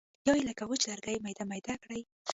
یا 0.27 0.33
یې 0.37 0.43
لکه 0.49 0.63
وچ 0.67 0.81
لرګی 0.89 1.17
میده 1.23 1.43
میده 1.49 1.75
کړي. 1.83 2.01